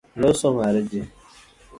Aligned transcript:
Loso 0.21 0.47
mar 0.57 0.75
ji. 0.89 1.01